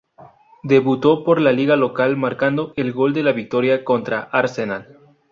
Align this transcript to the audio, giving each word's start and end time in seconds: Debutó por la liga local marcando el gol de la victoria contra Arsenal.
Debutó 0.63 1.23
por 1.23 1.39
la 1.39 1.51
liga 1.51 1.75
local 1.75 2.17
marcando 2.17 2.73
el 2.75 2.91
gol 2.91 3.13
de 3.13 3.21
la 3.21 3.33
victoria 3.33 3.83
contra 3.83 4.21
Arsenal. 4.31 4.97